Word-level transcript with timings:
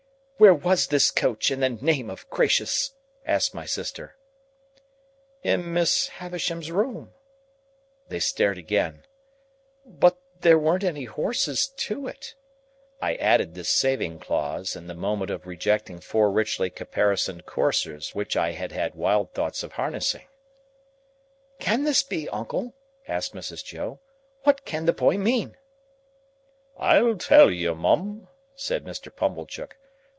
"Where 0.37 0.55
was 0.55 0.87
this 0.87 1.11
coach, 1.11 1.51
in 1.51 1.59
the 1.59 1.69
name 1.69 2.09
of 2.09 2.27
gracious?" 2.31 2.95
asked 3.27 3.53
my 3.53 3.67
sister. 3.67 4.15
"In 5.43 5.71
Miss 5.71 6.07
Havisham's 6.07 6.71
room." 6.71 7.13
They 8.09 8.17
stared 8.17 8.57
again. 8.57 9.05
"But 9.85 10.17
there 10.39 10.57
weren't 10.57 10.83
any 10.83 11.05
horses 11.05 11.67
to 11.67 12.07
it." 12.07 12.33
I 12.99 13.13
added 13.17 13.53
this 13.53 13.69
saving 13.69 14.17
clause, 14.21 14.75
in 14.75 14.87
the 14.87 14.95
moment 14.95 15.29
of 15.29 15.45
rejecting 15.45 15.99
four 15.99 16.31
richly 16.31 16.71
caparisoned 16.71 17.45
coursers 17.45 18.15
which 18.15 18.35
I 18.35 18.53
had 18.53 18.71
had 18.71 18.95
wild 18.95 19.33
thoughts 19.33 19.61
of 19.61 19.73
harnessing. 19.73 20.25
"Can 21.59 21.83
this 21.83 22.01
be 22.01 22.25
possible, 22.25 22.39
uncle?" 22.39 22.73
asked 23.07 23.35
Mrs. 23.35 23.63
Joe. 23.63 23.99
"What 24.41 24.65
can 24.65 24.87
the 24.87 24.93
boy 24.93 25.19
mean?" 25.19 25.55
"I'll 26.79 27.15
tell 27.15 27.51
you, 27.51 27.75
Mum," 27.75 28.27
said 28.55 28.85
Mr. 28.85 29.15
Pumblechook. 29.15 29.77